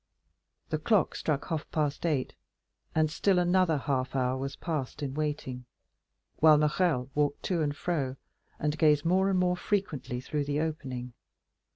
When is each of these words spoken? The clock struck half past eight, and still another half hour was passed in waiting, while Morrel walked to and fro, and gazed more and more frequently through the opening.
The 0.69 0.79
clock 0.79 1.13
struck 1.13 1.49
half 1.49 1.69
past 1.69 2.07
eight, 2.07 2.33
and 2.95 3.11
still 3.11 3.37
another 3.37 3.77
half 3.77 4.15
hour 4.15 4.35
was 4.35 4.55
passed 4.55 5.03
in 5.03 5.13
waiting, 5.13 5.65
while 6.37 6.57
Morrel 6.57 7.11
walked 7.13 7.43
to 7.43 7.61
and 7.61 7.77
fro, 7.77 8.15
and 8.57 8.79
gazed 8.79 9.05
more 9.05 9.29
and 9.29 9.37
more 9.37 9.55
frequently 9.55 10.19
through 10.19 10.45
the 10.45 10.59
opening. 10.59 11.13